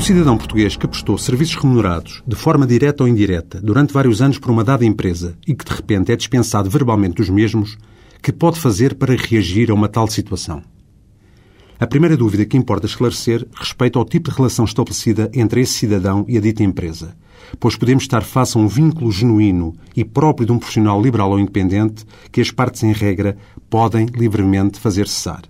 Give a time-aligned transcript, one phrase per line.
[0.00, 4.50] cidadão português que prestou serviços remunerados, de forma direta ou indireta, durante vários anos por
[4.50, 7.78] uma dada empresa e que de repente é dispensado verbalmente dos mesmos,
[8.20, 10.62] que pode fazer para reagir a uma tal situação?
[11.78, 16.24] A primeira dúvida que importa esclarecer respeita ao tipo de relação estabelecida entre esse cidadão
[16.28, 17.16] e a dita empresa,
[17.60, 21.38] pois podemos estar face a um vínculo genuíno e próprio de um profissional liberal ou
[21.38, 23.36] independente que as partes, em regra,
[23.70, 25.42] podem livremente fazer cessar.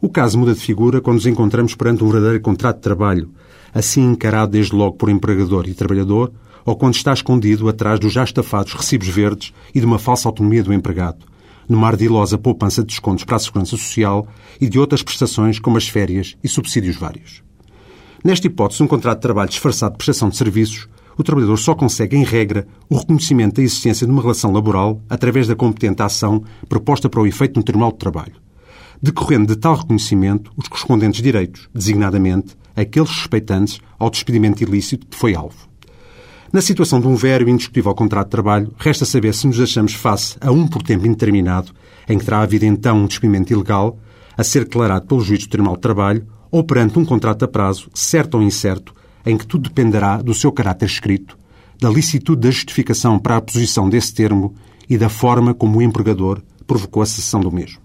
[0.00, 3.30] O caso muda de figura quando nos encontramos perante um verdadeiro contrato de trabalho,
[3.74, 6.32] assim encarado desde logo por empregador e trabalhador,
[6.64, 10.62] ou quando está escondido atrás dos já estafados recibos verdes e de uma falsa autonomia
[10.62, 11.24] do empregado,
[11.68, 14.26] numa ardilosa poupança de descontos para a segurança social
[14.60, 17.42] e de outras prestações como as férias e subsídios vários.
[18.22, 22.16] Nesta hipótese, um contrato de trabalho disfarçado de prestação de serviços, o trabalhador só consegue,
[22.16, 27.08] em regra, o reconhecimento da existência de uma relação laboral através da competente ação proposta
[27.08, 28.34] para o efeito no Tribunal de Trabalho,
[29.02, 35.34] decorrendo de tal reconhecimento os correspondentes direitos, designadamente aqueles respeitantes ao despedimento ilícito que foi
[35.34, 35.68] alvo.
[36.52, 39.94] Na situação de um velho e indiscutível contrato de trabalho, resta saber se nos achamos
[39.94, 41.72] face a um por tempo indeterminado,
[42.08, 43.98] em que terá havido então um despedimento ilegal,
[44.36, 47.88] a ser declarado pelo juiz do Tribunal de Trabalho, ou perante um contrato a prazo,
[47.94, 48.92] certo ou incerto,
[49.24, 51.38] em que tudo dependerá do seu caráter escrito,
[51.80, 54.54] da licitude da justificação para a posição desse termo
[54.88, 57.78] e da forma como o empregador provocou a cessação do mesmo.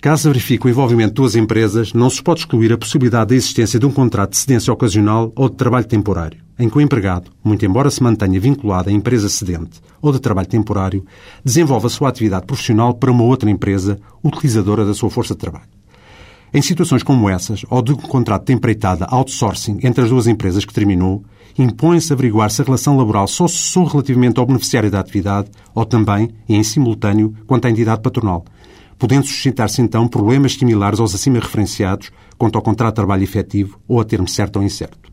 [0.00, 3.78] Caso verifique o envolvimento de duas empresas, não se pode excluir a possibilidade da existência
[3.78, 7.66] de um contrato de cedência ocasional ou de trabalho temporário, em que o empregado, muito
[7.66, 11.04] embora se mantenha vinculado à empresa cedente ou de trabalho temporário,
[11.44, 15.68] desenvolve a sua atividade profissional para uma outra empresa utilizadora da sua força de trabalho.
[16.52, 20.64] Em situações como essas, ou de um contrato de empreitada outsourcing entre as duas empresas
[20.64, 21.22] que terminou,
[21.58, 26.30] impõe-se averiguar se a relação laboral só cessou relativamente ao beneficiário da atividade ou também,
[26.48, 28.46] e em simultâneo, quanto à entidade patronal,
[29.00, 33.98] podendo suscitar-se então problemas similares aos acima referenciados quanto ao contrato de trabalho efetivo ou
[33.98, 35.10] a termo certo ou incerto.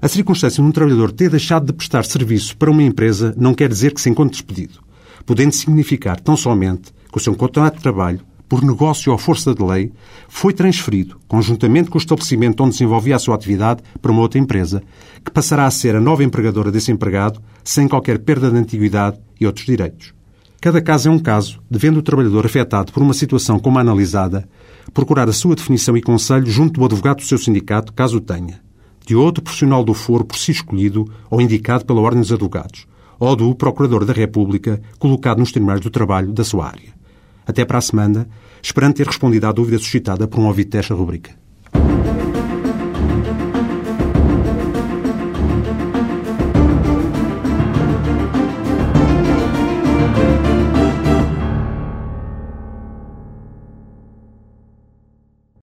[0.00, 3.68] A circunstância de um trabalhador ter deixado de prestar serviço para uma empresa não quer
[3.68, 4.78] dizer que se encontre despedido,
[5.26, 9.64] podendo significar tão somente que o seu contrato de trabalho, por negócio ou força de
[9.64, 9.92] lei,
[10.28, 14.80] foi transferido, conjuntamente com o estabelecimento onde desenvolvia a sua atividade, para uma outra empresa,
[15.24, 19.44] que passará a ser a nova empregadora desse empregado, sem qualquer perda de antiguidade e
[19.44, 20.17] outros direitos.
[20.60, 24.48] Cada caso é um caso, devendo o trabalhador afetado por uma situação como a analisada
[24.92, 28.60] procurar a sua definição e conselho junto do advogado do seu sindicato, caso o tenha,
[29.06, 32.88] de outro profissional do foro por si escolhido ou indicado pela Ordem dos Advogados,
[33.20, 36.92] ou do Procurador da República colocado nos tribunais do trabalho da sua área.
[37.46, 38.28] Até para a semana,
[38.60, 41.30] esperando ter respondido à dúvida suscitada por um ouvinte desta rubrica.